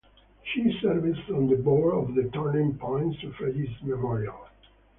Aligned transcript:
She 0.43 0.79
serves 0.81 1.19
on 1.29 1.47
the 1.47 1.57
board 1.57 1.93
of 1.93 2.15
the 2.15 2.23
Turning 2.31 2.75
Point 2.79 3.15
Suffragist 3.21 3.83
Memorial. 3.83 4.47